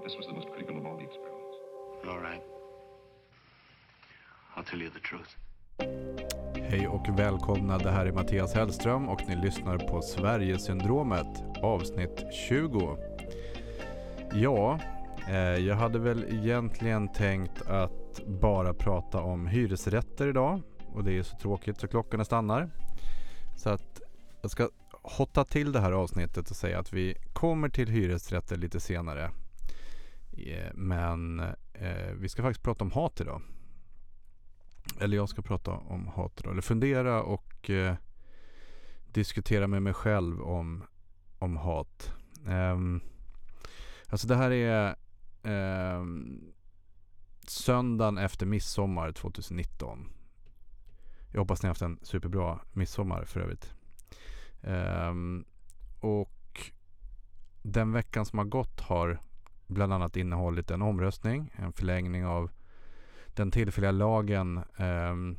[0.00, 1.56] But this was the most critical of all the experiments.
[2.08, 2.42] All right.
[4.56, 5.36] I'll tell you the truth.
[6.70, 12.98] Hej och välkomna, det här är Mattias Hellström och ni lyssnar på Sverigesyndromet avsnitt 20.
[14.32, 14.78] Ja,
[15.28, 20.62] eh, jag hade väl egentligen tänkt att bara prata om hyresrätter idag
[20.94, 22.70] och det är så tråkigt så klockorna stannar.
[23.56, 24.00] Så att
[24.42, 24.68] jag ska
[25.02, 29.30] hotta till det här avsnittet och säga att vi kommer till hyresrätter lite senare.
[30.46, 31.40] Eh, men
[31.72, 33.42] eh, vi ska faktiskt prata om hat idag.
[35.00, 36.52] Eller jag ska prata om hat idag.
[36.52, 37.94] Eller fundera och eh,
[39.06, 40.84] diskutera med mig själv om,
[41.38, 42.14] om hat.
[42.46, 43.00] Ehm,
[44.06, 44.96] alltså det här är
[45.42, 46.40] ehm,
[47.46, 50.08] söndagen efter midsommar 2019.
[51.32, 53.74] Jag hoppas ni har haft en superbra midsommar för övrigt.
[54.62, 55.44] Um,
[56.00, 56.70] och
[57.62, 59.20] den veckan som har gått har
[59.70, 62.50] bland annat innehållit en omröstning, en förlängning av
[63.26, 65.36] den tillfälliga lagen ehm,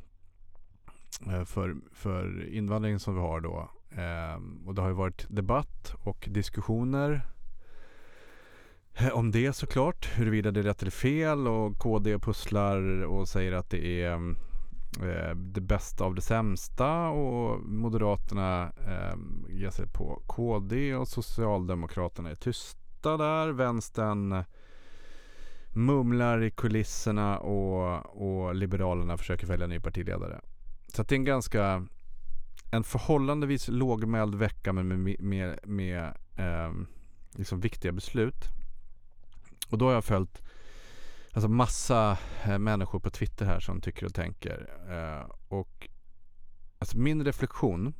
[1.26, 3.70] eh, för, för invandring som vi har då.
[3.90, 7.26] Eh, och det har ju varit debatt och diskussioner
[8.94, 13.52] eh, om det såklart, huruvida det är rätt eller fel och KD pusslar och säger
[13.52, 14.14] att det är
[15.00, 19.16] eh, det bästa av det sämsta och Moderaterna eh,
[19.48, 23.48] ger sig på KD och Socialdemokraterna är tysta där.
[23.48, 24.44] Vänstern
[25.72, 30.40] mumlar i kulisserna och, och Liberalerna försöker välja ny partiledare.
[30.88, 31.86] Så det är en ganska,
[32.70, 36.04] en förhållandevis lågmäld vecka men med, med, med
[36.36, 36.72] eh,
[37.32, 38.44] liksom viktiga beslut.
[39.70, 40.42] Och då har jag följt
[41.32, 44.70] alltså massa eh, människor på Twitter här som tycker och tänker.
[44.88, 45.88] Eh, och
[46.78, 47.94] alltså min reflektion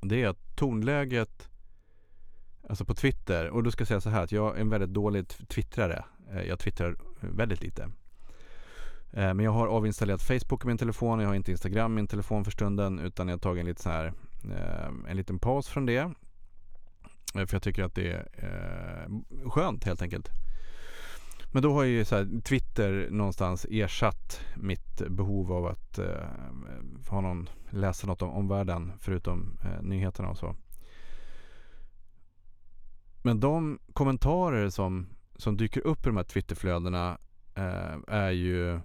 [0.00, 1.48] det är att tonläget
[2.68, 3.50] Alltså på Twitter.
[3.50, 6.04] Och då ska jag säga så här att jag är en väldigt dålig twittrare.
[6.32, 7.82] Eh, jag twittrar eh, väldigt lite.
[9.12, 11.20] Eh, men jag har avinstallerat Facebook i min telefon.
[11.20, 12.98] Jag har inte Instagram i min telefon för stunden.
[12.98, 14.12] Utan jag har tagit en, lite så här,
[15.08, 16.12] en liten paus från det.
[17.32, 19.08] För jag tycker att det är
[19.50, 20.30] skönt helt enkelt.
[21.54, 26.26] Men då har ju så här, Twitter någonstans ersatt mitt behov av att eh,
[27.08, 30.56] ha någon, läsa något om, om världen förutom eh, nyheterna och så.
[33.22, 35.06] Men de kommentarer som,
[35.36, 37.18] som dyker upp i de här Twitterflödena
[37.54, 38.80] eh, är ju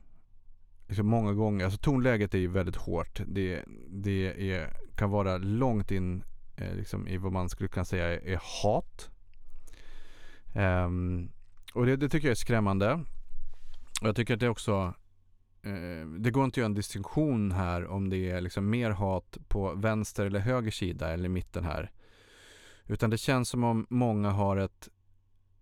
[0.87, 3.21] liksom många gånger, alltså tonläget är ju väldigt hårt.
[3.25, 6.23] Det, det är, kan vara långt in
[6.55, 9.09] eh, liksom i vad man skulle kunna säga är, är hat.
[10.55, 11.31] Um,
[11.73, 12.93] och det, det, tycker jag är skrämmande.
[14.01, 14.93] Och jag tycker att det också
[15.61, 19.37] eh, det går inte att göra en distinktion här om det är liksom mer hat
[19.47, 21.91] på vänster eller höger sida eller mitten här.
[22.87, 24.89] Utan det känns som om många har ett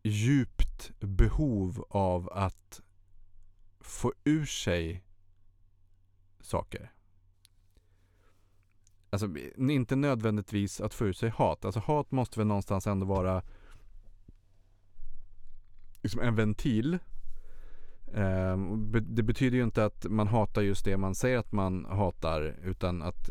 [0.04, 2.82] djupt behov av att
[3.80, 5.04] få ur sig
[6.42, 6.92] saker.
[9.10, 9.28] Alltså
[9.58, 11.66] inte nödvändigtvis att få ur sig hat.
[11.66, 13.44] Alltså hat måste väl någonstans ändå vara
[16.04, 17.00] liksom en ventil.
[18.14, 22.56] Ehm, det betyder ju inte att man hatar just det man säger att man hatar
[22.64, 23.30] utan att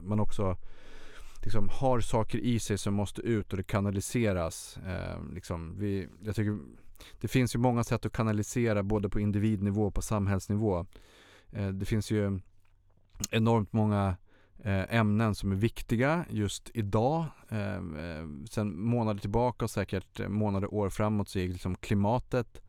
[0.00, 0.56] man också
[1.42, 4.78] liksom har saker i sig som måste ut och det kanaliseras.
[4.86, 6.58] Eh, liksom, vi, jag tycker,
[7.20, 10.86] det finns ju många sätt att kanalisera både på individnivå och på samhällsnivå.
[11.52, 12.40] Eh, det finns ju
[13.30, 14.16] enormt många
[14.58, 17.24] eh, ämnen som är viktiga just idag.
[17.48, 22.62] Eh, eh sen månader tillbaka och säkert månader år framåt så är liksom klimatet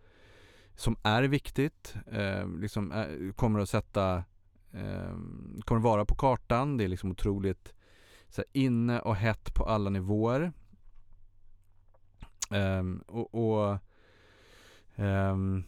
[0.75, 4.23] som är viktigt, eh, liksom, är, kommer att sätta,
[5.65, 6.77] kommer att vara på kartan.
[6.77, 7.73] Det är liksom otroligt
[8.29, 10.51] så här, inne och hett på alla nivåer.
[12.49, 13.77] Um, och, och
[14.95, 15.63] um,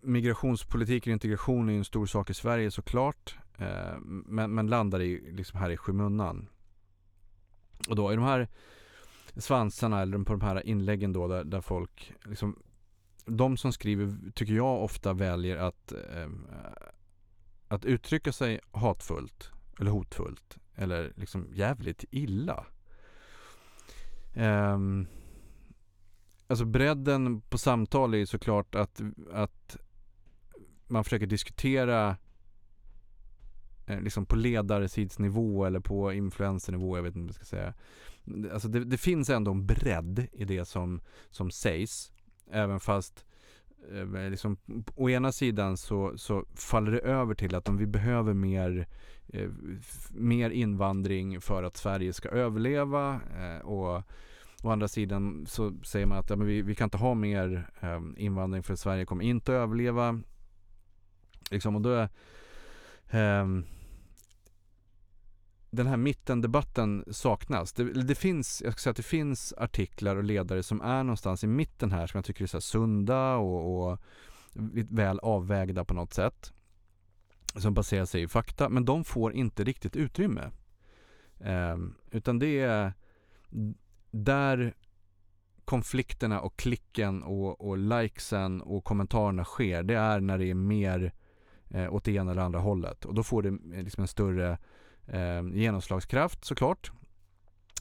[0.00, 3.36] migrationspolitik och integration är en stor sak i Sverige såklart.
[3.60, 6.48] Uh, men, men landar i, liksom här i skymundan.
[7.88, 8.48] Och då är de här
[9.36, 12.62] svansarna eller på de här inläggen då där, där folk liksom
[13.26, 16.28] de som skriver tycker jag ofta väljer att, eh,
[17.68, 22.66] att uttrycka sig hatfullt eller hotfullt eller liksom jävligt illa.
[24.34, 25.06] Um,
[26.46, 29.00] alltså bredden på samtal är ju såklart att,
[29.32, 29.76] att
[30.86, 32.16] man försöker diskutera
[33.86, 37.74] eh, liksom på ledarsidsnivå eller på influensernivå, jag vet inte vad jag ska säga.
[38.52, 41.00] Alltså det, det, finns ändå en bredd i det som,
[41.30, 42.12] som sägs,
[42.50, 43.35] även fast eh,
[43.92, 44.56] Eh, eh, liksom,
[44.94, 48.86] å ena sidan så, så faller det över till att om vi behöver mer
[49.28, 49.50] eh,
[50.10, 54.02] mer invandring för att Sverige ska överleva eh, och,
[54.62, 57.70] Å andra sidan så säger man att ja, men vi, vi kan inte ha mer
[57.80, 60.20] eh, invandring för Sverige kommer inte att överleva.
[61.50, 62.08] Liksom, och då är,
[63.10, 63.46] eh,
[65.76, 67.72] den här mittendebatten saknas.
[67.72, 71.44] Det, det, finns, jag ska säga att det finns artiklar och ledare som är någonstans
[71.44, 73.98] i mitten här som jag tycker är så sunda och, och
[74.90, 76.52] väl avvägda på något sätt.
[77.54, 80.50] Som baserar sig i fakta, men de får inte riktigt utrymme.
[81.40, 81.76] Eh,
[82.10, 82.92] utan det är
[84.10, 84.74] där
[85.64, 89.82] konflikterna och klicken och, och likesen och kommentarerna sker.
[89.82, 91.12] Det är när det är mer
[91.70, 93.04] eh, åt det ena eller andra hållet.
[93.04, 94.58] Och då får det eh, liksom en större
[95.06, 96.90] eh, genomslagskraft såklart.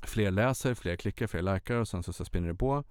[0.04, 2.84] Fler läser, fler klickar, fler likar och sen så, så spinner det på.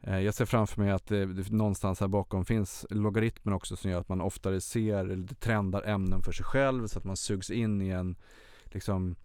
[0.00, 3.90] Eh, jag ser framför mig att det, det, någonstans här bakom finns logaritmen också som
[3.90, 7.50] gör att man oftare ser eller trendar ämnen för sig själv så att man sugs
[7.50, 8.16] in i en
[8.64, 9.16] liksom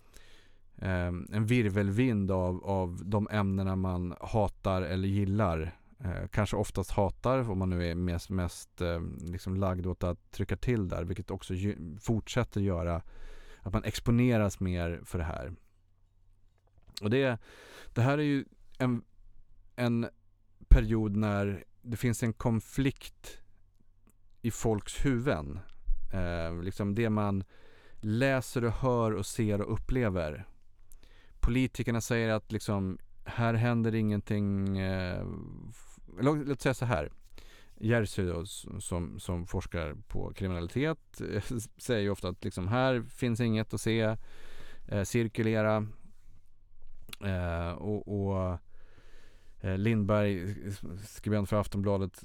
[0.77, 5.75] eh, en virvelvind av, av de ämnena man hatar eller gillar.
[5.99, 10.31] Eh, kanske oftast hatar om man nu är mest, mest eh, liksom lagd åt att
[10.31, 11.53] trycka till där vilket också
[12.01, 13.01] fortsätter göra
[13.65, 15.53] att man exponeras mer för det här.
[17.01, 17.39] Och det,
[17.93, 18.45] det här är ju
[18.77, 19.03] en,
[19.75, 20.07] en
[20.67, 23.41] period när det finns en konflikt
[24.41, 25.59] i folks huvuden.
[26.13, 27.43] Eh, liksom det man
[27.99, 30.45] läser och hör och ser och upplever.
[31.39, 34.77] Politikerna säger att liksom, här händer ingenting.
[34.77, 35.27] Eh,
[36.19, 37.11] låt, låt säga så här.
[37.77, 38.45] Jerzy då,
[38.79, 41.43] som, som forskar på kriminalitet eh,
[41.77, 44.17] säger ju ofta att liksom, här finns inget att se,
[44.87, 45.87] eh, cirkulera
[47.23, 48.57] eh, och, och
[49.61, 50.55] eh, Lindberg,
[51.07, 52.23] skribent för Aftonbladet,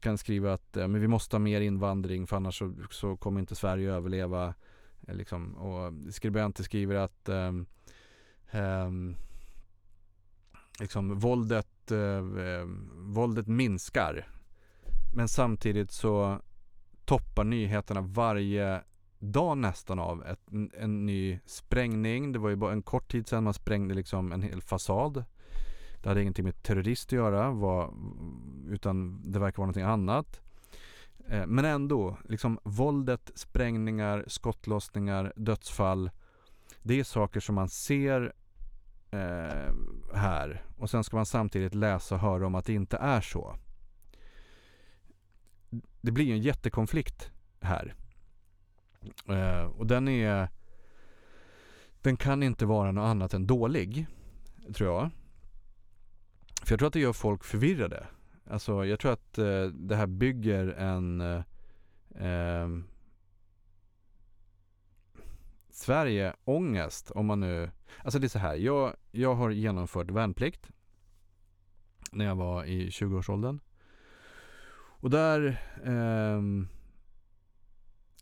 [0.00, 3.40] kan skriva att eh, men vi måste ha mer invandring för annars så, så kommer
[3.40, 4.54] inte Sverige överleva.
[5.06, 5.54] Eh, liksom.
[5.54, 7.66] Och skribenter skriver att ehm,
[8.50, 9.16] ehm,
[10.80, 12.64] liksom, våldet, eh,
[12.94, 14.28] våldet minskar
[15.12, 16.38] men samtidigt så
[17.04, 18.82] toppar nyheterna varje
[19.18, 20.40] dag nästan av ett,
[20.78, 22.32] en ny sprängning.
[22.32, 25.24] Det var ju bara en kort tid sedan man sprängde liksom en hel fasad.
[26.02, 27.94] Det hade ingenting med terrorist att göra var,
[28.68, 30.40] utan det verkar vara någonting annat.
[31.28, 36.10] Eh, men ändå, liksom våldet, sprängningar, skottlossningar, dödsfall.
[36.82, 38.32] Det är saker som man ser
[39.10, 39.74] eh,
[40.14, 43.56] här och sen ska man samtidigt läsa och höra om att det inte är så
[46.02, 47.94] det blir ju en jättekonflikt här.
[49.28, 50.48] Eh, och den är
[52.02, 54.06] Den kan inte vara något annat än dålig,
[54.74, 55.10] tror jag.
[56.62, 58.06] För jag tror att det gör folk förvirrade.
[58.50, 61.20] Alltså jag tror att eh, det här bygger en
[62.14, 62.68] Eh, eh
[65.70, 67.70] Sverige ångest om man nu
[68.04, 70.70] Alltså det är så här, jag, jag har genomfört värnplikt
[72.12, 73.60] när jag var i 20-årsåldern.
[75.02, 75.46] Och där,
[75.84, 76.42] eh,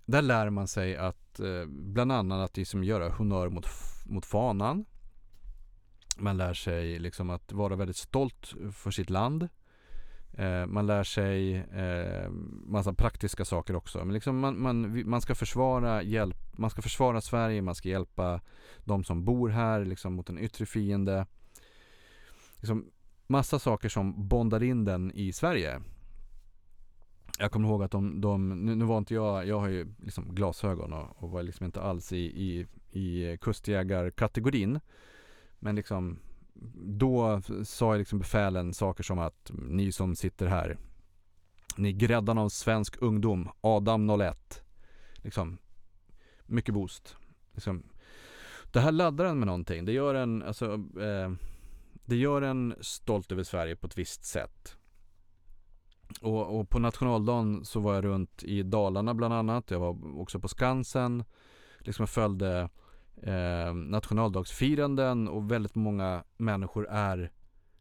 [0.04, 3.66] där lär man sig att eh, bland annat att liksom göra honör mot,
[4.06, 4.84] mot fanan.
[6.16, 9.48] Man lär sig liksom att vara väldigt stolt för sitt land.
[10.32, 12.30] Eh, man lär sig eh,
[12.66, 14.04] massa praktiska saker också.
[14.04, 18.40] Men liksom man, man, man, ska försvara hjälp, man ska försvara Sverige, man ska hjälpa
[18.84, 21.26] de som bor här liksom mot en yttre fiende.
[22.56, 22.90] Liksom
[23.26, 25.80] massa saker som bondar in den i Sverige.
[27.40, 30.34] Jag kommer ihåg att de, de nu, nu, var inte jag, jag har ju liksom
[30.34, 32.66] glasögon och, och var liksom inte alls i, i,
[33.00, 34.80] i kustjägarkategorin.
[35.58, 36.18] Men liksom
[36.74, 40.78] då sa liksom befälen saker som att mm, ni som sitter här,
[41.76, 44.62] ni gräddan av svensk ungdom, Adam 01.
[45.16, 45.58] Liksom,
[46.46, 47.16] mycket boost.
[47.52, 47.82] Liksom,
[48.72, 49.84] det här laddar en med någonting.
[49.84, 51.32] Det gör en, alltså, eh,
[52.04, 54.76] det gör en stolt över Sverige på ett visst sätt.
[56.20, 59.70] Och, och, på nationaldagen så var jag runt i Dalarna bland annat.
[59.70, 61.24] Jag var också på Skansen.
[61.78, 62.68] Liksom följde
[63.22, 67.30] eh, nationaldagsfiranden och väldigt många människor är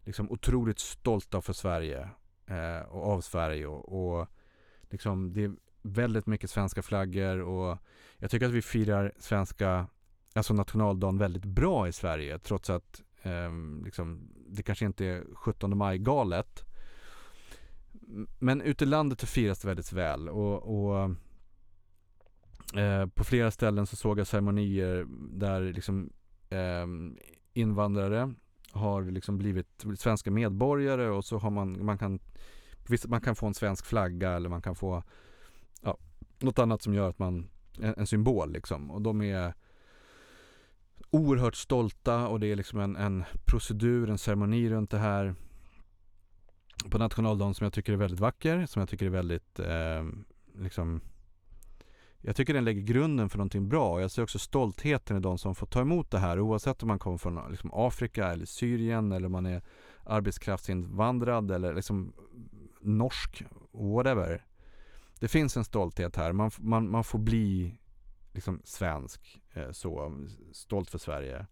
[0.05, 2.09] liksom otroligt stolta för Sverige
[2.45, 3.67] eh, och av Sverige.
[3.67, 4.27] Och, och
[4.89, 7.77] liksom det är väldigt mycket svenska flaggor och
[8.17, 9.88] jag tycker att vi firar svenska,
[10.33, 13.51] alltså nationaldagen väldigt bra i Sverige trots att eh,
[13.86, 16.65] liksom, det kanske inte är 17 maj-galet
[18.39, 21.16] men ute i landet så firas det väldigt väl och, och
[22.80, 26.10] eh, på flera ställen så såg jag ceremonier där liksom
[26.50, 26.88] eh,
[27.54, 28.34] invandrare
[28.72, 32.20] har liksom blivit svenska medborgare och så har man, man kan
[33.08, 35.04] man kan få en svensk flagga eller man kan få
[35.82, 35.98] ja,
[36.39, 37.50] något annat som gör att man,
[37.80, 38.92] en, en symbol liksom.
[38.92, 39.54] Och de är
[41.10, 45.36] oerhört stolta och det är liksom en, en procedur, en ceremoni runt det här
[46.89, 50.05] på nationaldagen som jag tycker är väldigt vacker, som jag tycker är väldigt eh,
[50.62, 51.01] liksom
[52.21, 54.01] jag tycker den lägger grunden för någonting bra.
[54.01, 57.00] Jag ser också stoltheten i de som får ta emot det här oavsett om man
[57.00, 59.62] kommer från liksom Afrika eller Syrien eller om man är
[60.03, 62.13] arbetskraftsinvandrad eller liksom
[62.81, 64.45] norsk, whatever.
[65.19, 66.31] Det finns en stolthet här.
[66.31, 67.79] Man, man, man får bli
[68.33, 70.15] liksom svensk, eh, så
[70.51, 71.45] stolt för Sverige.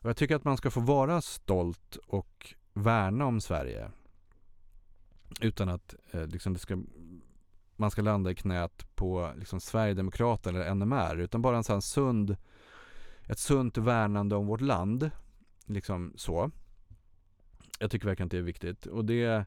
[0.00, 3.90] Och jag tycker att man ska få vara stolt och värna om Sverige.
[5.40, 6.82] Utan att eh, liksom det ska,
[7.76, 11.16] man ska landa i knät på liksom Sverigedemokraterna eller NMR.
[11.16, 12.36] Utan bara en sån sund,
[13.28, 15.10] ett sunt värnande om vårt land.
[15.66, 16.50] Liksom så.
[17.78, 18.86] Jag tycker verkligen att det är viktigt.
[18.86, 19.44] Och det,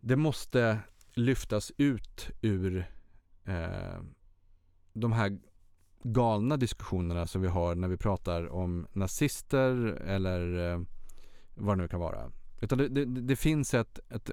[0.00, 0.78] det måste
[1.14, 2.90] lyftas ut ur
[3.44, 4.00] eh,
[4.92, 5.38] de här
[6.02, 9.74] galna diskussionerna som vi har när vi pratar om nazister
[10.06, 10.80] eller eh,
[11.54, 12.32] vad det nu kan vara.
[12.60, 14.30] Utan det, det, det, finns ett, ett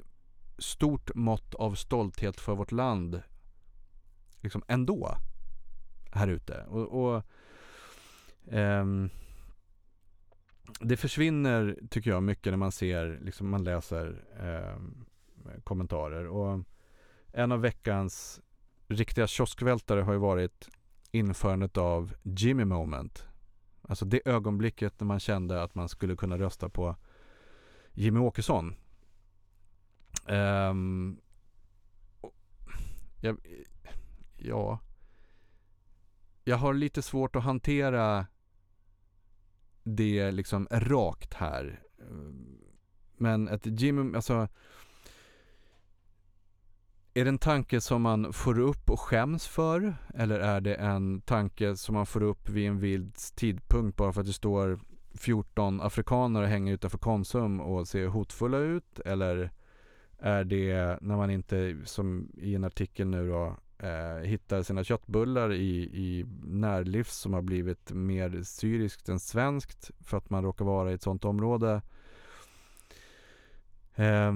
[0.58, 3.22] stort mått av stolthet för vårt land
[4.42, 5.18] liksom ändå
[6.12, 6.64] här ute.
[6.64, 7.24] Och, och
[8.52, 9.10] ehm,
[10.80, 14.82] det försvinner, tycker jag, mycket när man ser, liksom man läser eh,
[15.64, 16.28] kommentarer.
[16.28, 16.64] Och
[17.34, 18.42] en av veckans
[18.88, 20.70] riktiga kioskvältare har ju varit
[21.12, 23.26] införandet av Jimmy Moment.
[23.82, 26.96] Alltså det ögonblicket när man kände att man skulle kunna rösta på
[27.98, 28.76] Jimmy Åkesson.
[30.26, 31.20] Um,
[33.22, 33.38] jag,
[34.38, 34.80] ja,
[36.44, 38.28] jag har lite svårt att hantera
[39.84, 41.84] det liksom rakt här.
[43.18, 44.48] Men ett Jimmy, alltså
[47.14, 49.96] är det en tanke som man får upp och skäms för?
[50.14, 54.22] Eller är det en tanke som man får upp vid en vild tidpunkt bara för
[54.22, 54.80] att det står
[55.18, 59.00] 14 afrikaner och hänger utanför Konsum och ser hotfulla ut?
[59.00, 59.52] Eller
[60.20, 65.54] är det när man inte, som i en artikel nu då, eh, hittar sina köttbullar
[65.54, 70.92] i, i närlivs som har blivit mer syriskt än svenskt för att man råkar vara
[70.92, 71.82] i ett sånt område?
[73.96, 74.34] Eh,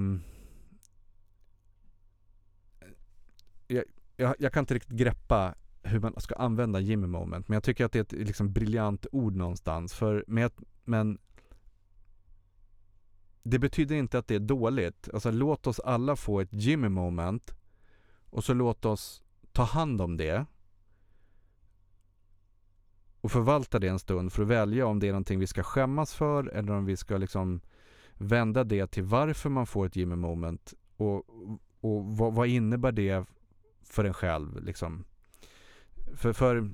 [3.68, 3.84] jag,
[4.16, 7.86] jag, jag, kan inte riktigt greppa hur man ska använda Jimmy moment men jag tycker
[7.86, 10.52] att det är ett liksom briljant ord någonstans för med,
[10.84, 11.18] men
[13.44, 15.10] det betyder inte att det är dåligt.
[15.14, 17.56] Alltså låt oss alla få ett Jimmy moment
[18.30, 19.22] och så låt oss
[19.52, 20.46] ta hand om det
[23.22, 26.14] och förvalta det en stund för att välja om det är någonting vi ska skämmas
[26.14, 27.62] för eller om vi ska liksom
[28.14, 31.30] vända det till varför man får ett Jimmy moment och,
[31.82, 33.26] och vad, vad innebär det
[33.84, 35.04] för en själv liksom.
[36.16, 36.74] För, för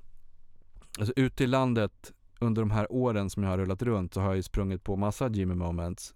[1.00, 4.28] alltså, ute i landet under de här åren som jag har rullat runt så har
[4.28, 6.16] jag ju sprungit på massa Jimmy moments.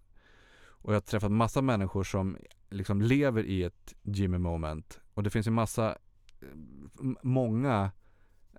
[0.63, 2.37] Och jag har träffat massa människor som
[2.69, 4.99] liksom lever i ett Jimmy moment.
[5.13, 5.89] Och det finns ju massa,
[6.41, 6.47] eh,
[7.21, 7.91] många,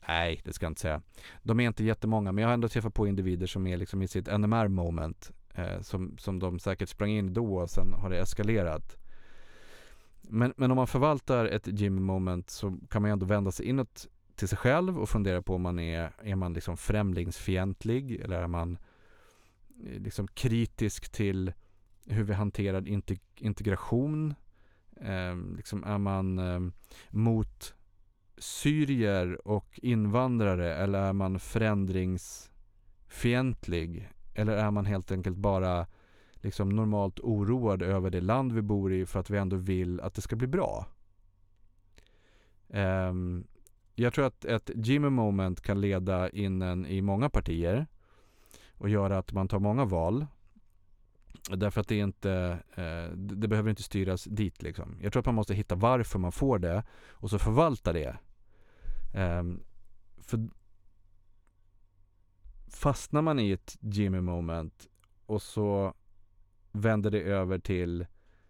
[0.09, 1.03] nej det ska jag inte säga.
[1.43, 4.09] De är inte jättemånga men jag har ändå träffat på individer som är liksom i
[4.09, 5.33] sitt NMR moment.
[5.55, 8.97] Eh, som, som de säkert sprang in då och sen har det eskalerat.
[10.21, 13.67] Men, men om man förvaltar ett Jimmy moment så kan man ju ändå vända sig
[13.67, 14.07] inåt
[14.43, 18.47] till sig själv och fundera på om man är, är man liksom främlingsfientlig eller är
[18.47, 18.79] man
[19.85, 21.53] eh, liksom kritisk till
[22.07, 22.89] hur vi hanterar
[23.37, 24.35] integration?
[24.97, 26.61] Eh, liksom är man eh,
[27.11, 27.75] mot
[28.39, 34.09] syrier och invandrare eller är man förändringsfientlig?
[34.35, 35.87] Eller är man helt enkelt bara
[36.35, 40.15] liksom normalt oroad över det land vi bor i för att vi ändå vill att
[40.15, 40.87] det ska bli bra.
[42.69, 43.45] Um,
[43.95, 47.87] jag tror att ett Jimmy moment kan leda in en i många partier
[48.73, 50.27] och göra att man tar många val.
[51.51, 54.99] Därför att det är inte, eh, det behöver inte styras dit liksom.
[55.01, 58.17] Jag tror att man måste hitta varför man får det och så förvalta det.
[59.15, 59.63] Ehm,
[60.19, 60.49] för
[62.69, 64.89] fastnar man i ett Jimmy moment
[65.27, 65.95] och så
[66.73, 68.07] vänder det över till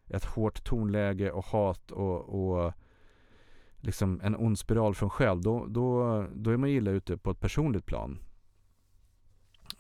[0.09, 2.73] ett hårt tonläge och hat och, och
[3.83, 7.41] liksom en ond spiral från själv, då, då, då är man illa ute på ett
[7.41, 8.19] personligt plan.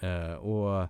[0.01, 0.89] Eh, och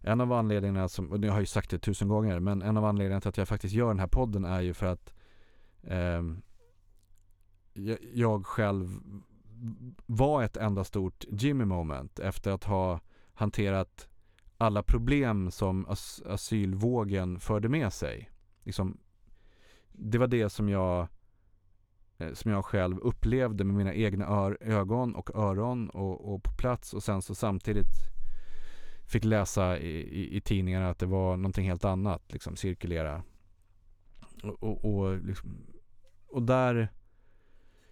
[0.00, 2.84] en av anledningarna, som, och jag har ju sagt det tusen gånger, men en av
[2.84, 5.14] anledningarna till att jag faktiskt gör den här podden är ju för att
[5.82, 6.22] eh,
[8.12, 9.00] jag själv
[10.06, 13.00] var ett enda stort Jimmy moment efter att ha
[13.34, 14.08] hanterat
[14.58, 18.30] alla problem som as asylvågen förde med sig.
[18.62, 18.98] Liksom,
[19.92, 21.06] det var det som jag eh,
[22.22, 26.94] Eh, som jag själv upplevde med mina egna ögon och öron och, och, på plats
[26.94, 28.12] och sen så samtidigt
[29.06, 33.22] fick läsa i, i, i tidningarna att det var någonting helt annat, liksom cirkulera.
[34.42, 35.50] Och, och, och, liksom,
[36.28, 36.88] och där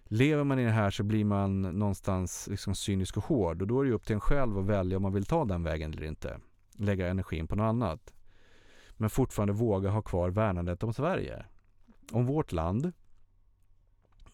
[0.03, 3.81] lever man i det här så blir man någonstans liksom cynisk och hård och då
[3.81, 6.07] är det upp till en själv att välja om man vill ta den vägen eller
[6.07, 6.39] inte.
[6.77, 8.13] Lägga energin på något annat.
[8.97, 11.45] Men fortfarande våga ha kvar värnandet om Sverige.
[12.11, 12.93] Om vårt land.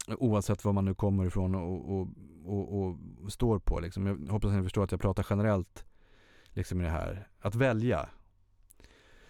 [0.08, 2.08] Oavsett var man nu kommer ifrån och, och,
[2.46, 3.80] och, och står på.
[3.80, 4.08] Liksom.
[4.08, 5.86] Jag hoppas att ni förstår att jag pratar generellt
[6.50, 7.28] liksom i det här.
[7.40, 8.10] Att välja.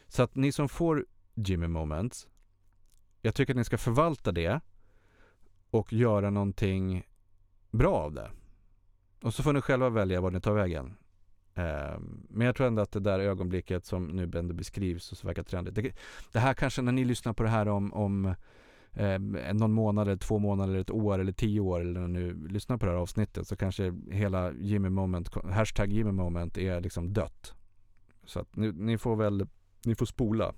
[0.08, 2.28] Så att ni som får Jimmy Moments.
[3.22, 4.62] Jag tycker att ni ska förvalta det
[5.70, 7.04] och göra någonting
[7.72, 8.32] bra av det.
[9.22, 10.98] Och så får ni själva välja var ni tar vägen.
[11.54, 15.28] Eh, men jag tror ändå att det där ögonblicket som nu ändå beskrivs och så
[15.28, 15.76] verkar trendigt.
[15.76, 15.92] Det,
[16.32, 18.36] det, här kanske när ni lyssnar på det här om, om
[18.98, 22.34] eh, någon månad eller två månader eller ett år eller tio år eller när ni
[22.54, 27.14] lyssnar på det här avsnittet så kanske hela Jimmy moment, hashtag Jimmy moment är liksom
[27.14, 27.54] dött.
[28.26, 29.48] Så att ni, ni får väl,
[29.86, 30.54] ni får spola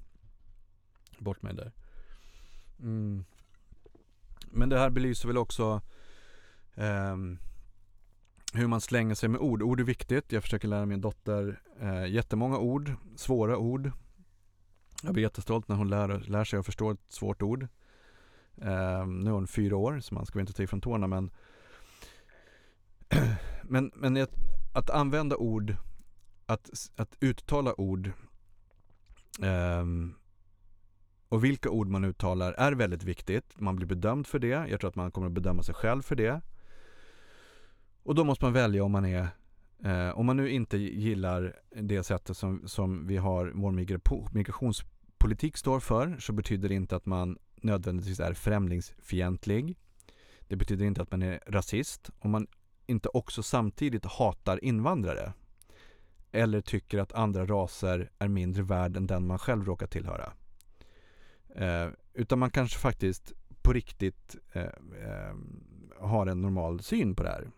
[1.19, 1.71] bort mig där.
[2.79, 3.25] Mm.
[4.51, 5.81] Men det här belyser väl också
[6.75, 7.39] um,
[8.53, 9.61] hur man slänger sig med ord.
[9.61, 10.31] Ord är viktigt.
[10.31, 13.91] Jag försöker lära min dotter eh, jättemånga ord, svåra ord.
[15.03, 17.67] Jag blir jättestolt när hon lär, lär sig att förstå ett svårt ord.
[18.61, 21.31] Eh, nu är hon fyra år, så man ska inte ta ifrån tårna, men
[23.63, 24.33] men, men att,
[24.73, 25.75] att använda ord,
[26.45, 28.11] att, att uttala ord
[29.41, 29.85] eh,
[31.29, 33.59] och vilka ord man uttalar är väldigt viktigt.
[33.59, 34.67] Man blir bedömd för det.
[34.69, 36.41] Jag tror att man kommer att bedöma sig själv för det.
[38.03, 39.27] Och då måste man välja om man är
[39.83, 43.71] eh, om man nu inte gillar det sättet som, som vi har vår
[44.33, 49.77] migrationspolitik står för så betyder det inte att man nödvändigtvis är främlingsfientlig.
[50.47, 52.09] Det betyder inte att man är rasist.
[52.19, 52.47] Om man
[52.85, 55.33] inte också samtidigt hatar invandrare
[56.31, 60.33] eller tycker att andra raser är mindre värd än den man själv råkar tillhöra.
[61.55, 65.35] Eh, utan man kanske faktiskt på riktigt eh, eh,
[65.99, 67.49] har en normal syn på det här.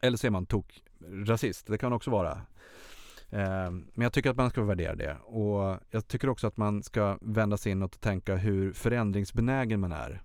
[0.00, 0.82] Eller så är man tok
[1.26, 1.66] rasist.
[1.66, 2.40] Det kan också vara.
[3.32, 5.16] Ehm, men jag tycker att man ska värdera det.
[5.24, 9.92] Och jag tycker också att man ska vända sig inåt och tänka hur förändringsbenägen man
[9.92, 10.22] är.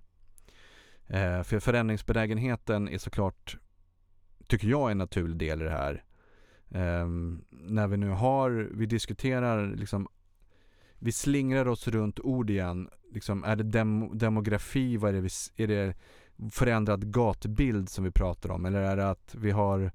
[1.07, 3.57] Ehm, för förändringsbenägenheten är såklart,
[4.47, 6.03] tycker jag, en naturlig del i det här.
[6.71, 10.07] Ehm, när vi nu har, vi diskuterar liksom
[10.99, 12.89] vi slingrar oss runt ord igen.
[13.13, 14.97] Liksom, är det dem demografi?
[14.97, 15.95] Vad är, det vi, är det
[16.51, 18.65] förändrad gatubild som vi pratar om?
[18.65, 19.91] Eller är det att vi har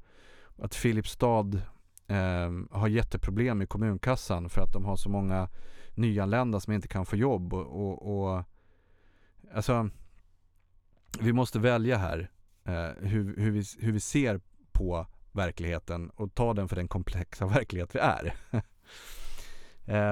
[0.59, 1.63] att Filipstad
[2.07, 5.49] eh, har jätteproblem i kommunkassan för att de har så många
[5.95, 8.45] nyanlända som inte kan få jobb och, och, och
[9.55, 9.91] alltså
[11.21, 12.31] vi måste välja här
[12.65, 14.41] eh, hur, hur, vi, hur vi ser
[14.73, 18.35] på verkligheten och ta den för den komplexa verklighet vi är.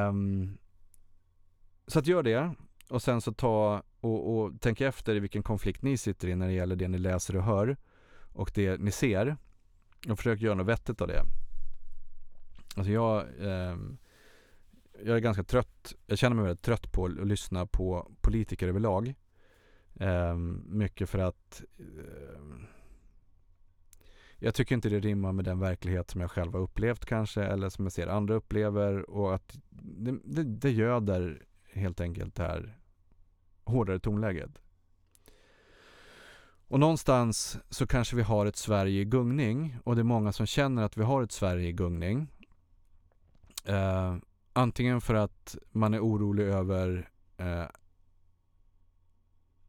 [0.08, 0.58] um,
[1.86, 2.54] så att gör det
[2.90, 6.46] och sen så ta och, och tänk efter i vilken konflikt ni sitter i när
[6.46, 7.76] det gäller det ni läser och hör
[8.32, 9.36] och det ni ser
[10.08, 11.22] och försök göra något vettigt av det.
[12.76, 13.76] Alltså jag, eh,
[15.04, 19.14] jag är ganska trött, jag känner mig väldigt trött på att lyssna på politiker överlag.
[19.94, 22.66] Eh, mycket för att eh,
[24.42, 27.68] jag tycker inte det rimmar med den verklighet som jag själv har upplevt kanske eller
[27.68, 32.78] som jag ser andra upplever och att det, det, det göder helt enkelt det här
[33.64, 34.62] hårdare tonläget.
[36.68, 40.46] Och någonstans så kanske vi har ett Sverige i gungning och det är många som
[40.46, 42.28] känner att vi har ett Sverige i gungning.
[43.64, 44.16] Eh,
[44.52, 47.64] antingen för att man är orolig över eh,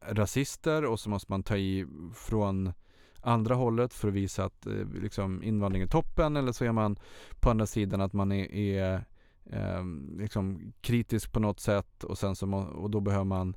[0.02, 2.74] rasister och så måste man ta i från
[3.22, 7.00] andra hållet för att visa att eh, liksom invandring är toppen eller så är man
[7.40, 9.06] på andra sidan att man är, är
[9.46, 9.86] eh,
[10.18, 13.56] liksom kritisk på något sätt och sen så må, och då behöver man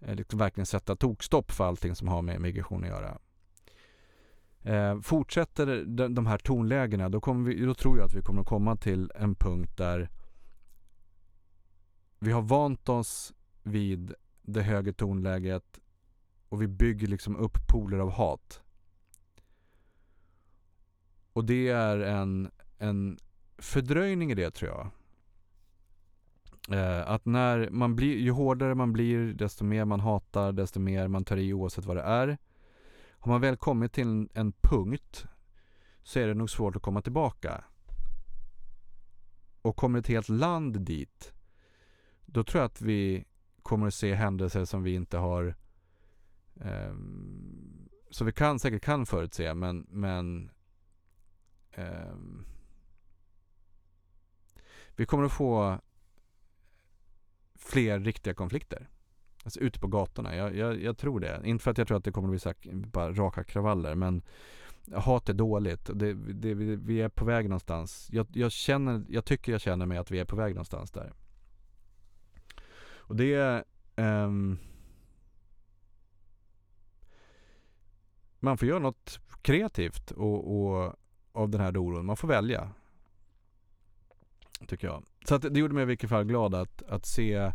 [0.00, 3.18] eh, liksom verkligen sätta tokstopp för allting som har med migration att göra.
[4.62, 8.40] Eh, fortsätter de, de här tonlägena då, kommer vi, då tror jag att vi kommer
[8.40, 10.10] att komma till en punkt där
[12.18, 15.80] vi har vant oss vid det högre tonläget
[16.48, 18.62] och vi bygger liksom upp poler av hat.
[21.32, 23.18] Och det är en, en
[23.58, 24.90] fördröjning i det tror jag.
[26.78, 31.08] Eh, att när man blir, ju hårdare man blir, desto mer man hatar, desto mer
[31.08, 32.38] man tar i oavsett vad det är.
[33.22, 35.26] Har man väl kommit till en, en punkt
[36.02, 37.64] så är det nog svårt att komma tillbaka.
[39.62, 41.32] Och kommer ett helt land dit,
[42.26, 43.24] då tror jag att vi
[43.62, 45.54] kommer att se händelser som vi inte har
[46.60, 46.94] eh,
[48.10, 50.50] som vi kan säkert kan förutse men, men
[51.70, 52.16] eh,
[54.96, 55.78] vi kommer att få
[57.54, 58.88] fler riktiga konflikter.
[59.44, 60.36] Alltså ute på gatorna.
[60.36, 61.40] Jag, jag, jag, tror det.
[61.44, 63.94] Inte för att jag tror att det kommer att bli så här, bara raka kravaller
[63.94, 64.22] men
[64.92, 65.90] hat är dåligt.
[65.94, 68.08] Det, det, vi är på väg någonstans.
[68.12, 71.12] Jag, jag, känner, jag tycker jag känner mig att vi är på väg någonstans där.
[72.94, 73.64] Och det är
[73.96, 74.58] um,
[78.44, 80.94] Man får göra något kreativt och, och
[81.32, 82.06] av den här oron.
[82.06, 82.70] Man får välja.
[84.66, 85.04] Tycker jag.
[85.24, 87.52] Så att det gjorde mig i vilket fall glad att, att se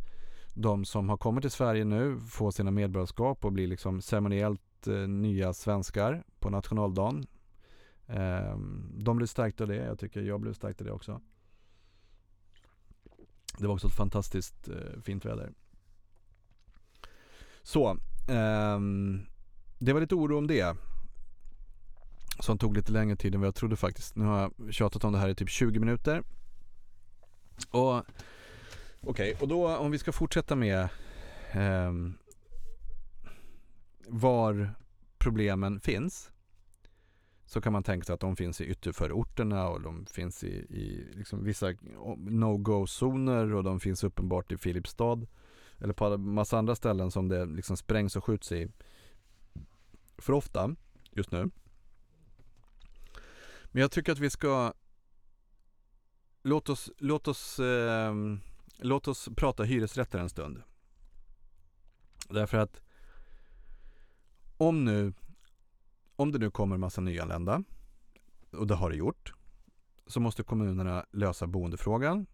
[0.57, 4.93] de som har kommit till Sverige nu får sina medborgarskap och blir liksom ceremoniellt eh,
[4.93, 7.27] nya svenskar på nationaldagen.
[8.07, 8.57] Eh,
[8.97, 9.75] de blev stärkta av det.
[9.75, 11.21] Jag tycker jag blev stärkt av det också.
[13.57, 15.53] Det var också ett fantastiskt eh, fint väder.
[17.63, 19.25] Så, ehm,
[19.79, 20.77] det var lite oro om det.
[22.39, 24.15] Som tog lite längre tid än vad jag trodde faktiskt.
[24.15, 26.23] Nu har jag tjatat om det här i typ 20 minuter.
[27.71, 28.03] Och
[29.01, 30.89] Okej, okay, och då om vi ska fortsätta med
[31.51, 31.93] eh,
[34.07, 34.73] var
[35.17, 36.31] problemen finns.
[37.45, 41.11] Så kan man tänka sig att de finns i ytterförorterna och de finns i, i
[41.13, 41.73] liksom vissa
[42.17, 45.27] no-go-zoner och de finns uppenbart i Filipstad.
[45.79, 48.71] Eller på massa andra ställen som det liksom sprängs och skjuts i
[50.17, 50.75] för ofta
[51.11, 51.49] just nu.
[53.65, 54.73] Men jag tycker att vi ska
[56.43, 58.13] Låt oss, låt oss, eh,
[58.77, 60.61] låt oss prata hyresrätter en stund.
[62.29, 62.81] Därför att
[64.57, 65.13] om nu
[66.15, 67.63] om det nu kommer massa nyanlända
[68.51, 69.33] och det har det gjort
[70.07, 72.27] så måste kommunerna lösa boendefrågan.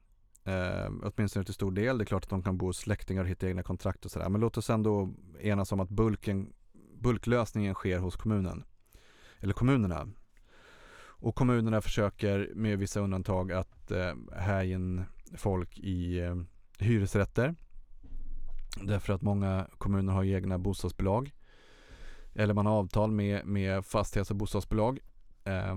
[0.43, 1.97] Eh, åtminstone till stor del.
[1.97, 4.29] Det är klart att de kan bo hos släktingar och hitta egna kontrakt och sådär.
[4.29, 6.53] Men låt oss ändå enas om att bulken,
[6.99, 8.63] bulklösningen sker hos kommunen.
[9.39, 10.07] Eller kommunerna.
[10.95, 15.05] Och kommunerna försöker med vissa undantag att eh, här in
[15.37, 16.35] folk i eh,
[16.79, 17.55] hyresrätter.
[18.81, 21.31] Därför att många kommuner har egna bostadsbolag.
[22.35, 24.99] Eller man har avtal med, med fastighets och bostadsbolag
[25.43, 25.75] eh,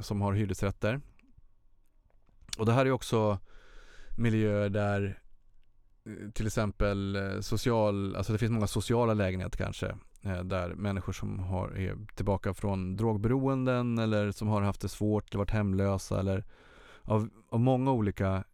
[0.00, 1.00] som har hyresrätter.
[2.58, 3.38] Och det här är också
[4.18, 5.18] miljöer där
[6.04, 9.86] eh, till exempel eh, social, alltså det finns många sociala lägenheter kanske
[10.22, 15.30] eh, där människor som har, är tillbaka från drogberoenden eller som har haft det svårt
[15.30, 16.44] eller varit hemlösa eller
[17.02, 18.44] av, av många olika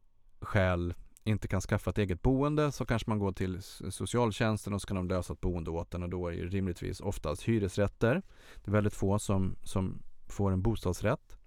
[0.40, 4.86] skäl inte kan skaffa ett eget boende så kanske man går till socialtjänsten och så
[4.86, 8.22] kan de lösa ett boende åt en och då är det rimligtvis oftast hyresrätter.
[8.54, 11.38] Det är väldigt få som, som får en bostadsrätt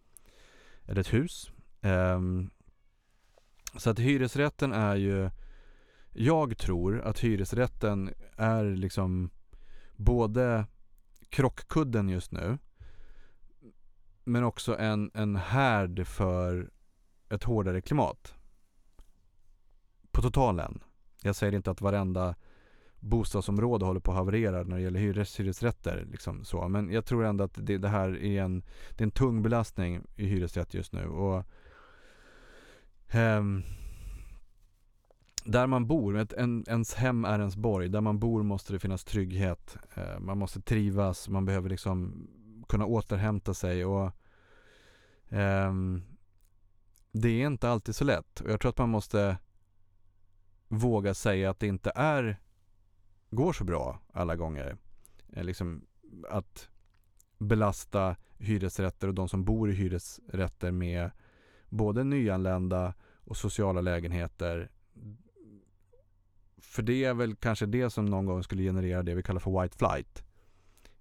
[0.85, 1.51] eller ett hus.
[1.81, 2.51] Um,
[3.75, 5.29] så att hyresrätten är ju
[6.13, 9.29] jag tror att hyresrätten är liksom
[9.95, 10.65] både
[11.29, 12.57] krockkudden just nu
[14.23, 16.69] men också en, en härd för
[17.29, 18.35] ett hårdare klimat.
[20.11, 20.83] På totalen.
[21.21, 22.35] Jag säger inte att varenda
[22.99, 26.07] bostadsområde håller på att haverera när det gäller hyres, hyresrätter.
[26.11, 26.67] Liksom så.
[26.67, 30.01] Men jag tror ändå att det, det, här är en, det är en tung belastning
[30.15, 31.05] i hyresrätt just nu.
[31.07, 31.45] Och,
[33.13, 33.63] um,
[35.45, 37.89] där man bor, ett, en, ens hem är ens borg.
[37.89, 39.77] Där man bor måste det finnas trygghet.
[39.93, 42.27] Eh, man måste trivas, man behöver liksom
[42.69, 44.05] kunna återhämta sig och
[45.29, 45.73] eh,
[47.11, 48.41] det är inte alltid så lätt.
[48.41, 49.37] Och jag tror att man måste
[50.71, 52.39] våga säga att det inte är
[53.29, 54.77] går så bra alla gånger.
[55.33, 55.85] Eh, liksom
[56.29, 56.69] att
[57.37, 61.11] belasta hyresrätter och de som bor i hyresrätter med
[61.69, 64.69] både nyanlända och sociala lägenheter
[66.57, 69.61] för det är väl kanske det som någon gång skulle generera det vi kallar för
[69.61, 70.23] white flight.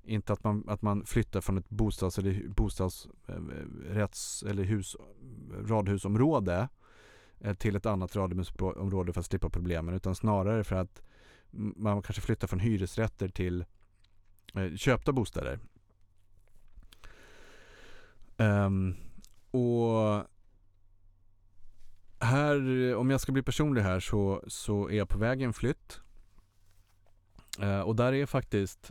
[0.02, 4.96] Inte att man, att man flyttar från ett bostads eller bostadsrätts eh, eh, eller hus,
[5.64, 6.66] radhusområde eh,
[7.40, 11.02] Eh, till ett annat radhusområde för att slippa problemen utan snarare för att
[11.76, 13.64] man kanske flyttar från hyresrätter till
[14.54, 15.58] eh, köpta bostäder.
[18.36, 18.96] Um,
[19.50, 20.24] och
[22.18, 26.00] här, om jag ska bli personlig här så, så är jag på väg en flytt.
[27.62, 28.90] Uh, och där är faktiskt,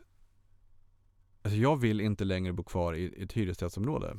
[1.42, 4.18] alltså jag vill inte längre bo kvar i, ett hyresrättsområde.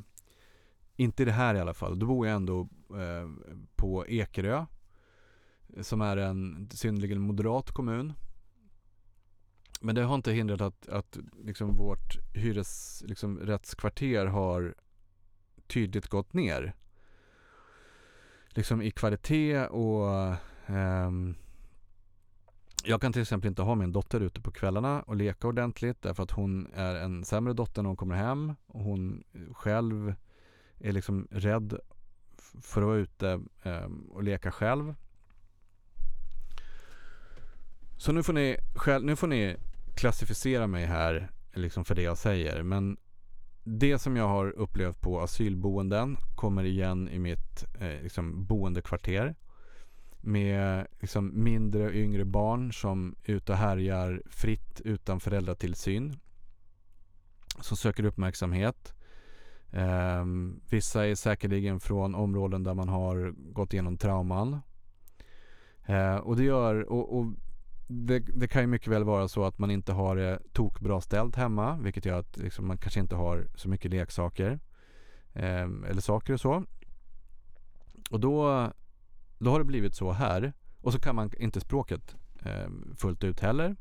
[1.00, 1.98] Inte i det här i alla fall.
[1.98, 3.28] Då bor jag ändå eh,
[3.76, 4.66] på Ekerö.
[5.80, 8.12] Som är en synnerligen moderat kommun.
[9.80, 14.74] Men det har inte hindrat att, att liksom vårt hyresrättskvarter liksom, har
[15.66, 16.74] tydligt gått ner
[18.48, 20.08] liksom i kvalitet och
[20.66, 21.12] eh,
[22.84, 26.22] jag kan till exempel inte ha min dotter ute på kvällarna och leka ordentligt därför
[26.22, 30.14] att hon är en sämre dotter när hon kommer hem och hon själv
[30.80, 31.78] är liksom rädd
[32.62, 34.94] för att vara ute eh, och leka själv.
[37.96, 39.56] Så nu får ni, själv, nu får ni
[39.94, 42.62] klassificera mig här liksom för det jag säger.
[42.62, 42.96] Men
[43.64, 49.34] det som jag har upplevt på asylboenden kommer igen i mitt eh, liksom boendekvarter.
[50.20, 56.18] Med liksom mindre och yngre barn som är ute och härjar fritt utan föräldratillsyn.
[57.60, 58.94] Som söker uppmärksamhet.
[59.72, 60.24] Eh,
[60.70, 64.60] vissa är säkerligen från områden där man har gått igenom trauman.
[65.86, 67.26] Eh, och det gör, och, och
[67.88, 71.36] det, det, kan ju mycket väl vara så att man inte har det tokbra ställt
[71.36, 74.58] hemma, vilket gör att liksom, man kanske inte har så mycket leksaker
[75.32, 76.64] eh, eller saker och så.
[78.10, 78.68] Och då,
[79.38, 80.52] då har det blivit så här.
[80.80, 83.76] Och så kan man inte språket eh, fullt ut heller.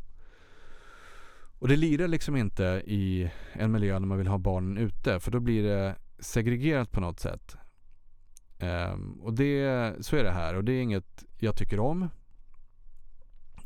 [1.60, 5.32] Och det lirar liksom inte i en miljö där man vill ha barnen ute, för
[5.32, 7.58] då blir det segregerat på något sätt.
[8.60, 12.10] Um, och det, så är det här och det är inget jag tycker om.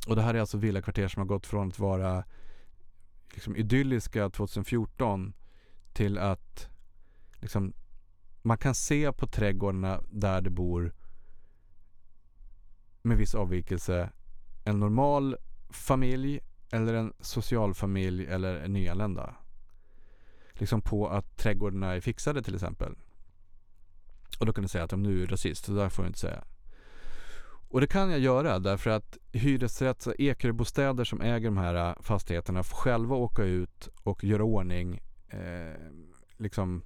[0.08, 2.24] Och det här är alltså villakvarter som har gått från att vara
[3.34, 5.34] liksom idylliska 2014
[5.94, 6.70] till att
[7.42, 7.74] liksom,
[8.42, 10.94] man kan se på trädgårdarna där det bor
[13.02, 14.10] med viss avvikelse
[14.64, 15.38] en normal
[15.70, 16.40] familj
[16.74, 19.36] eller en social familj eller en nyanlända.
[20.52, 22.96] Liksom på att trädgårdarna är fixade till exempel.
[24.40, 26.20] Och då kan du säga att om nu är rasist, så där får du inte
[26.20, 26.44] säga.
[27.70, 31.96] Och det kan jag göra därför att hyresrätts och Ekeröbostäder som äger de här äh,
[32.02, 35.78] fastigheterna får själva åka ut och göra ordning eh,
[36.38, 36.84] liksom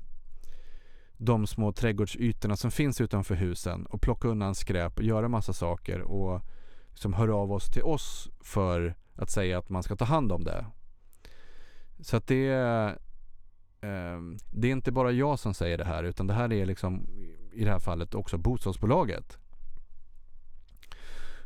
[1.17, 6.01] de små trädgårdsytorna som finns utanför husen och plocka undan skräp och göra massa saker
[6.01, 6.41] och
[6.89, 10.43] liksom höra av oss till oss för att säga att man ska ta hand om
[10.43, 10.65] det.
[11.99, 12.87] Så att det är,
[13.81, 14.19] eh,
[14.51, 17.07] det är inte bara jag som säger det här utan det här är liksom
[17.53, 19.37] i det här fallet också bostadsbolaget.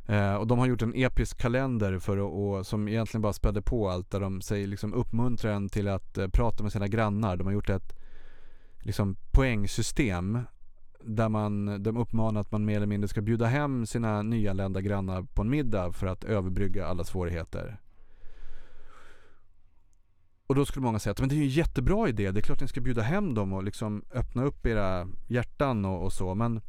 [0.06, 3.62] Eh, och de har gjort en episk kalender för att, och, som egentligen bara spädde
[3.62, 7.38] på allt där de säger, liksom uppmuntrar en till att eh, prata med sina grannar.
[7.38, 7.94] De har gjort ett
[8.80, 10.40] liksom, poängsystem
[11.04, 15.22] där man, de uppmanar att man mer eller mindre ska bjuda hem sina nyanlända grannar
[15.22, 17.78] på en middag för att överbrygga alla svårigheter.
[20.48, 22.42] Och då skulle många säga att men det är ju en jättebra idé, det är
[22.42, 26.36] klart ni ska bjuda hem dem och liksom öppna upp era hjärtan och, och så
[26.36, 26.62] men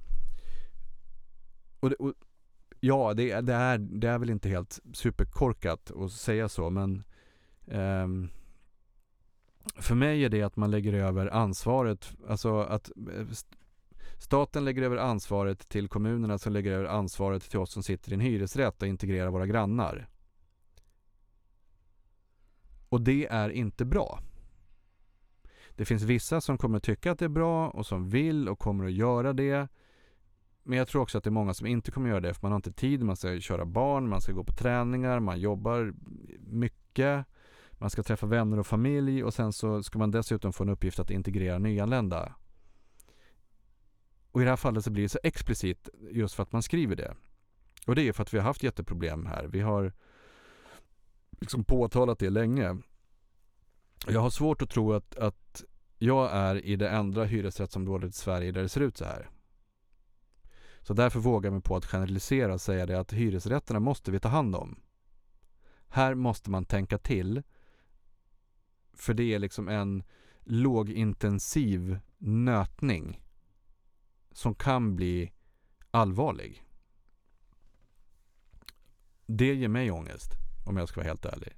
[1.80, 2.14] och, det, och
[2.84, 7.04] Ja, det, det, är, det är väl inte helt superkorkat att säga så, men
[7.64, 8.28] um,
[9.76, 13.26] för mig är det att man lägger över ansvaret, alltså att eh,
[14.22, 18.14] staten lägger över ansvaret till kommunerna som lägger över ansvaret till oss som sitter i
[18.14, 20.08] en hyresrätt och integrerar våra grannar.
[22.88, 24.20] Och det är inte bra.
[25.70, 28.84] Det finns vissa som kommer tycka att det är bra och som vill och kommer
[28.84, 29.68] att göra det.
[30.62, 32.52] Men jag tror också att det är många som inte kommer göra det för man
[32.52, 35.94] har inte tid, man ska köra barn, man ska gå på träningar, man jobbar
[36.38, 37.26] mycket,
[37.72, 40.98] man ska träffa vänner och familj och sen så ska man dessutom få en uppgift
[40.98, 42.32] att integrera nyanlända.
[44.32, 46.96] Och i det här fallet så blir det så explicit just för att man skriver
[46.96, 47.14] det.
[47.86, 49.46] Och det är för att vi har haft jätteproblem här.
[49.46, 49.92] Vi har
[51.40, 52.76] liksom påtalat det länge.
[54.06, 55.64] Jag har svårt att tro att, att
[55.98, 59.30] jag är i det enda hyresrättsområdet i Sverige där det ser ut så här.
[60.80, 64.20] Så därför vågar jag mig på att generalisera och säga det att hyresrätterna måste vi
[64.20, 64.80] ta hand om.
[65.88, 67.42] Här måste man tänka till.
[68.94, 70.02] För det är liksom en
[70.40, 73.20] lågintensiv nötning
[74.32, 75.32] som kan bli
[75.90, 76.64] allvarlig.
[79.26, 80.32] Det ger mig ångest,
[80.66, 81.52] om jag ska vara helt ärlig.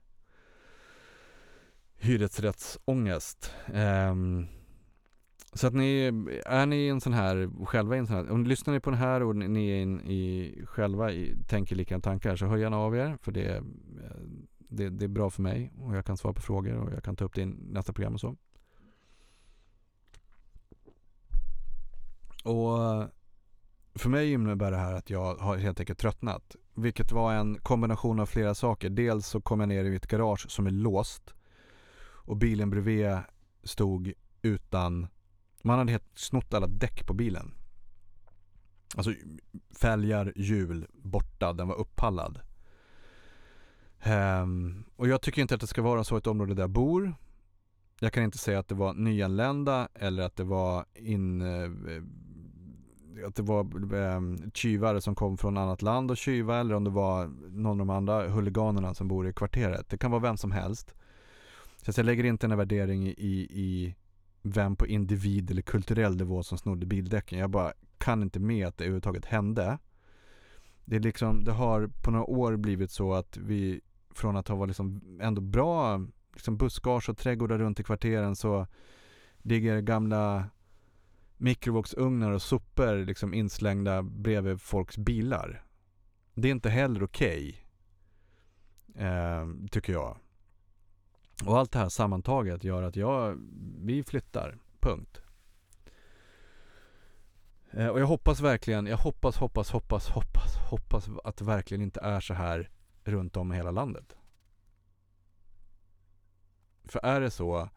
[1.97, 3.53] Hyresrättsångest.
[3.73, 4.47] Um,
[5.53, 6.05] så att ni,
[6.47, 9.23] är ni en sån här, själva i en sån här, om lyssnar på den här
[9.23, 13.19] och ni är in i, själva i, tänker likadana tankar så hör gärna av er
[13.23, 13.63] för det, eh,
[14.59, 17.17] det, det är bra för mig och jag kan svara på frågor och jag kan
[17.17, 18.37] ta upp det i nästa program och så.
[22.45, 22.79] Och
[23.95, 26.57] för mig innebär det här att jag har helt enkelt tröttnat.
[26.75, 28.91] Vilket var en kombination av flera saker.
[28.91, 31.35] Dels så kom jag ner i mitt garage som är låst
[32.27, 33.19] och bilen bredvid
[33.65, 35.07] stod utan
[35.63, 37.55] man hade helt snott alla däck på bilen.
[38.97, 39.13] Alltså
[39.81, 42.41] fälgar, hjul borta, den var uppallad.
[44.07, 46.71] Um, och jag tycker inte att det ska vara så i ett område där jag
[46.71, 47.15] bor.
[48.01, 52.03] Jag kan inte säga att det var nyanlända eller att det var in, uh,
[53.27, 53.61] att det var
[53.95, 54.21] eh,
[54.55, 57.91] tjuvar som kom från annat land och tjuva eller om det var någon av de
[57.91, 59.89] andra huliganerna som bor i kvarteret.
[59.89, 60.95] Det kan vara vem som helst.
[61.83, 63.95] Så jag lägger inte en värdering i, i
[64.43, 67.39] vem på individ eller kulturell nivå som snodde bildäcken.
[67.39, 69.79] Jag bara kan inte med att det överhuvudtaget hände.
[70.85, 73.81] Det, är liksom, det har på några år blivit så att vi
[74.15, 78.67] från att ha varit liksom ändå bra liksom buskage och trädgårdar runt i kvarteren så
[79.43, 80.45] ligger gamla
[81.45, 85.65] mikrovågsugnar och sopor liksom inslängda bredvid folks bilar.
[86.35, 87.67] Det är inte heller okej.
[88.89, 90.19] Okay, eh, tycker jag.
[91.45, 93.39] Och allt det här sammantaget gör att jag,
[93.81, 94.59] vi flyttar.
[94.81, 95.21] Punkt.
[97.71, 102.01] Eh, och jag hoppas verkligen, jag hoppas, hoppas, hoppas, hoppas, hoppas att det verkligen inte
[102.01, 102.71] är så här
[103.05, 104.17] runt om i hela landet.
[106.85, 107.69] För är det så,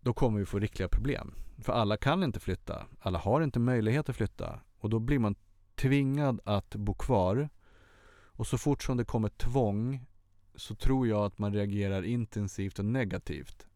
[0.00, 1.34] då kommer vi få riktiga problem.
[1.62, 5.34] För alla kan inte flytta, alla har inte möjlighet att flytta och då blir man
[5.74, 7.48] tvingad att bo kvar.
[8.34, 10.06] Och så fort som det kommer tvång
[10.54, 13.66] så tror jag att man reagerar intensivt och negativt.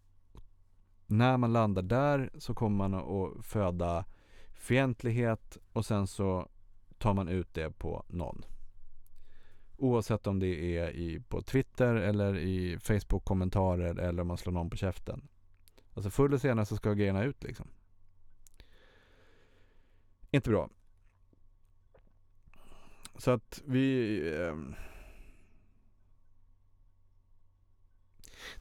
[1.06, 4.04] När man landar där så kommer man att föda
[4.54, 6.48] fientlighet och sen så
[6.98, 8.44] tar man ut det på någon.
[9.76, 14.70] Oavsett om det är i, på Twitter eller i Facebook-kommentarer eller om man slår någon
[14.70, 15.28] på käften.
[15.94, 17.66] Alltså förr eller senare så ska grejerna ut liksom.
[20.36, 20.68] Inte bra.
[23.18, 24.18] Så att vi...
[24.38, 24.56] Eh,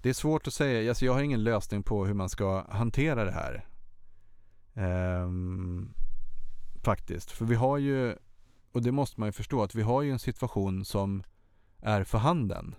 [0.01, 0.91] det är svårt att säga.
[0.91, 3.67] Alltså jag har ingen lösning på hur man ska hantera det här.
[4.73, 5.29] Eh,
[6.83, 7.31] faktiskt.
[7.31, 8.15] För vi har ju,
[8.71, 11.23] och det måste man ju förstå, att vi har ju en situation som
[11.79, 12.75] är för handen.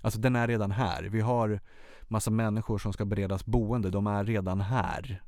[0.00, 1.02] Alltså den är redan här.
[1.02, 1.60] Vi har
[2.02, 3.90] massa människor som ska beredas boende.
[3.90, 5.22] De är redan här.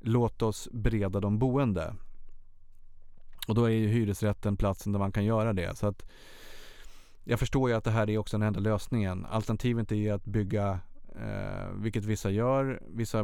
[0.00, 1.94] Låt oss bereda de boende.
[3.48, 5.78] Och då är ju hyresrätten platsen där man kan göra det.
[5.78, 6.06] Så att
[7.24, 9.26] jag förstår ju att det här är också den enda lösningen.
[9.26, 10.80] Alternativet är ju att bygga,
[11.14, 12.82] eh, vilket vissa gör.
[12.88, 13.18] Vissa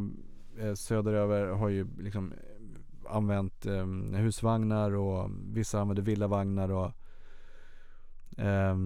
[0.59, 6.93] eh, söderöver har ju liksom eh, använt eh, husvagnar och vissa använder villavagnar och
[8.45, 8.77] eh,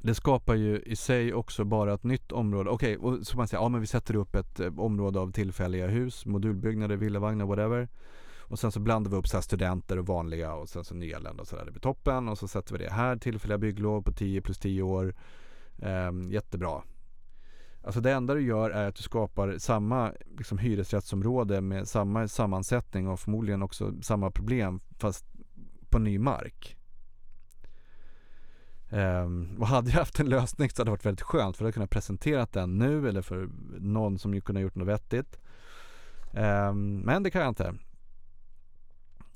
[0.00, 2.70] det skapar ju i sig också bara ett nytt område.
[2.70, 5.86] Okej, okay, så man säger, ja men vi sätter upp ett eh, område av tillfälliga
[5.86, 7.88] hus, modulbyggnader, villavagnar, whatever.
[8.48, 11.48] Och sen så blandar vi upp så studenter och vanliga och sen så nyanlända och
[11.48, 11.64] sådär.
[11.64, 14.82] Det blir toppen och så sätter vi det här, tillfälliga bygglov på 10 plus 10
[14.82, 15.14] år.
[15.82, 16.82] Ehm, jättebra.
[17.82, 23.08] Alltså det enda du gör är att du skapar samma liksom, hyresrättsområde med samma sammansättning
[23.08, 25.26] och förmodligen också samma problem fast
[25.90, 26.76] på ny mark.
[28.90, 31.74] Um, och hade jag haft en lösning så hade det varit väldigt skönt för att
[31.74, 35.38] kunna presentera den nu eller för någon som kunde ha gjort något vettigt.
[36.32, 37.74] Um, men det kan jag inte.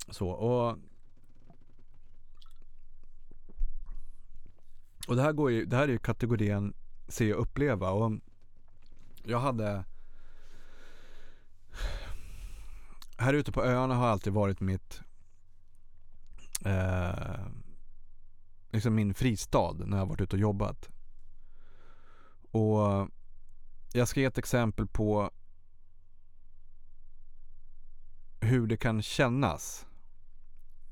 [0.09, 0.77] Så och
[5.07, 6.73] Och det här, går ju, det här är ju kategorin
[7.07, 8.11] se och uppleva och
[9.23, 9.83] jag hade
[13.17, 15.01] Här ute på öarna har alltid varit mitt
[16.65, 17.45] eh,
[18.71, 20.89] liksom min fristad när jag varit ute och jobbat.
[22.51, 23.09] Och
[23.93, 25.31] jag ska ge ett exempel på
[28.41, 29.85] hur det kan kännas.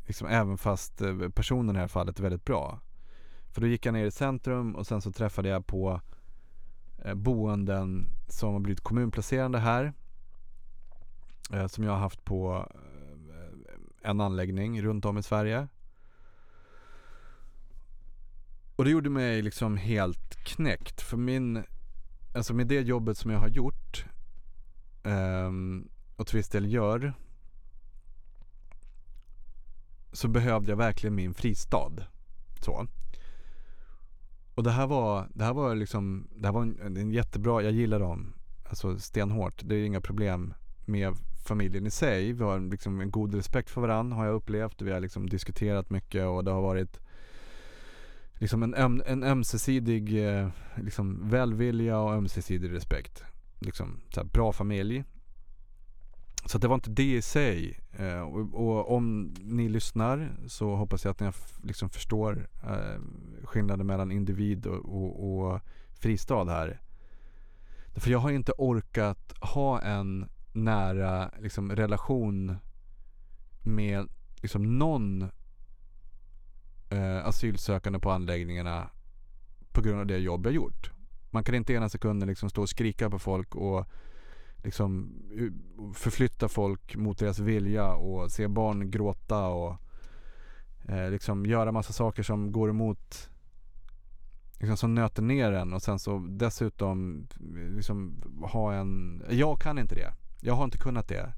[0.06, 2.80] Liksom även fast eh, personen i det här fallet är väldigt bra.
[3.52, 6.02] För då gick jag ner i centrum och sen så träffade jag på
[6.98, 9.94] eh, boenden som har blivit kommunplacerande här.
[11.54, 12.72] Eh, som jag har haft på
[14.02, 15.68] en anläggning runt om i Sverige.
[18.80, 21.02] Och det gjorde mig liksom helt knäckt.
[21.02, 21.64] För min,
[22.34, 24.06] alltså med det jobbet som jag har gjort
[25.04, 27.14] um, och till viss del gör
[30.12, 31.92] så behövde jag verkligen min fristad.
[32.62, 32.88] Så.
[34.56, 37.72] Och det här var, det här var liksom, det här var en, en jättebra, jag
[37.72, 38.34] gillar dem,
[38.70, 39.62] alltså stenhårt.
[39.66, 40.54] Det är inga problem
[40.86, 41.14] med
[41.46, 42.34] familjen i sig.
[42.34, 44.82] Vi har liksom en god respekt för varandra har jag upplevt.
[44.82, 47.00] Vi har liksom diskuterat mycket och det har varit
[48.40, 53.24] liksom en, öm, en ömsesidig eh, liksom välvilja och ömsesidig respekt.
[53.60, 55.04] Liksom så bra familj.
[56.46, 57.80] Så det var inte det i sig.
[57.92, 61.32] Eh, och, och, om ni lyssnar så hoppas jag att ni
[61.64, 63.02] liksom förstår eh,
[63.44, 65.62] skillnaden mellan individ och, och, och
[66.00, 66.82] fristad här.
[67.96, 72.58] För jag har inte orkat ha en nära liksom, relation
[73.64, 74.08] med
[74.42, 75.30] liksom, någon
[76.90, 78.90] eh, asylsökande på anläggningarna
[79.72, 80.92] på grund av det jobb jag gjort.
[81.30, 83.86] Man kan inte ena sekunden liksom stå och skrika på folk och
[84.64, 85.14] liksom
[85.96, 89.76] förflytta folk mot deras vilja och se barn gråta och
[90.88, 93.30] eh, liksom göra massa saker som går emot
[94.60, 97.28] liksom som nöter ner en och sen så dessutom
[97.76, 100.14] liksom ha en, jag kan inte det.
[100.42, 101.34] Jag har inte kunnat det.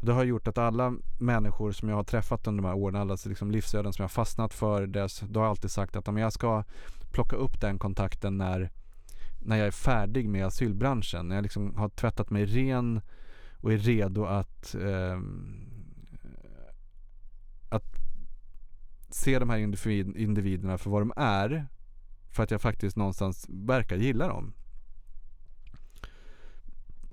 [0.00, 2.96] Och det har gjort att alla människor som jag har träffat under de här åren,
[2.96, 6.08] alla liksom livsöden som jag har fastnat för, dess, då har jag alltid sagt att
[6.08, 6.64] om jag ska
[7.10, 8.70] plocka upp den kontakten när,
[9.38, 13.00] när jag är färdig med asylbranschen, när jag liksom har tvättat mig ren
[13.60, 15.20] och är redo att, eh,
[17.68, 17.96] att
[19.10, 21.66] se de här individ, individerna för vad de är
[22.30, 24.52] för att jag faktiskt någonstans verkar gilla dem.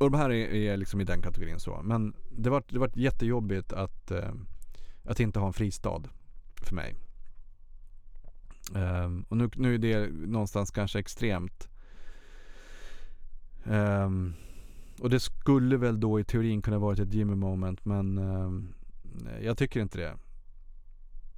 [0.03, 1.81] Och de här är, är liksom i den kategorin så.
[1.83, 4.31] Men det var, det var jättejobbigt att, eh,
[5.03, 6.01] att inte ha en fristad
[6.61, 6.95] för mig.
[8.75, 11.69] Um, och nu, nu är det någonstans kanske extremt.
[13.63, 14.33] Um,
[14.99, 18.73] och det skulle väl då i teorin kunna varit ett Jimmy moment men um,
[19.41, 20.17] jag tycker inte det.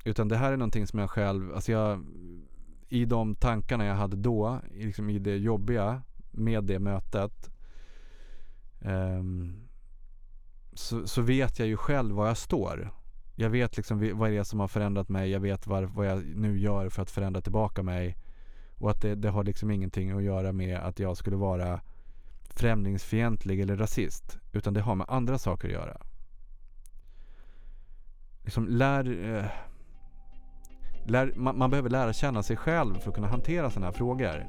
[0.05, 2.05] Utan det här är någonting som jag själv, alltså jag
[2.89, 6.01] i de tankarna jag hade då, liksom i det jobbiga
[6.31, 7.54] med det mötet
[8.85, 9.67] um,
[10.73, 12.91] så, så, vet jag ju själv var jag står.
[13.35, 15.29] Jag vet liksom vad det är som har förändrat mig.
[15.29, 18.17] Jag vet var, vad jag nu gör för att förändra tillbaka mig.
[18.77, 21.81] Och att det, det har liksom ingenting att göra med att jag skulle vara
[22.49, 24.39] främlingsfientlig eller rasist.
[24.51, 25.97] Utan det har med andra saker att göra.
[28.43, 29.35] Liksom lär...
[29.35, 29.45] Eh,
[31.05, 34.45] lär, man, man, behöver lära känna sig själv för att kunna hantera sådana här frågor.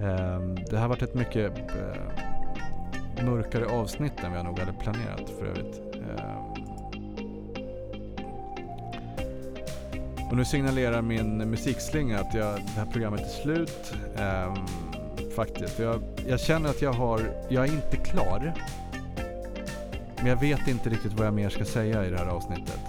[0.00, 0.40] Eh,
[0.70, 2.37] det har varit ett mycket Eh,
[3.22, 5.80] mörkare avsnitt än vi nog hade planerat för övrigt.
[5.94, 6.38] Ehm.
[10.30, 13.94] Och nu signalerar min musikslinga att jag, det här programmet är slut.
[14.16, 14.54] Ehm,
[15.36, 15.78] faktiskt.
[15.78, 18.54] Jag, jag känner att jag har, jag är inte klar.
[20.16, 22.80] Men jag vet inte riktigt vad jag mer ska säga i det här avsnittet.